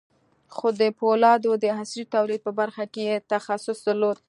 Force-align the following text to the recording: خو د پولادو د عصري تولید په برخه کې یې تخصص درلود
خو 0.55 0.67
د 0.81 0.83
پولادو 0.99 1.51
د 1.63 1.65
عصري 1.79 2.03
تولید 2.15 2.41
په 2.47 2.51
برخه 2.59 2.83
کې 2.93 3.01
یې 3.09 3.17
تخصص 3.31 3.77
درلود 3.87 4.17